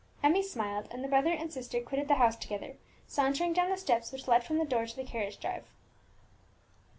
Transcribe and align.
Emmie 0.23 0.41
smiled, 0.41 0.87
and 0.89 1.03
the 1.03 1.07
brother 1.07 1.31
and 1.31 1.53
sister 1.53 1.79
quitted 1.79 2.07
the 2.07 2.15
house 2.15 2.35
together, 2.35 2.75
sauntering 3.05 3.53
down 3.53 3.69
the 3.69 3.77
steps 3.77 4.11
which 4.11 4.27
led 4.27 4.43
from 4.43 4.57
the 4.57 4.65
door 4.65 4.87
to 4.87 4.95
the 4.95 5.03
carriage 5.03 5.39
drive. 5.39 5.65